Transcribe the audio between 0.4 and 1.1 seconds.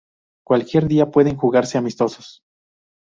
Cualquier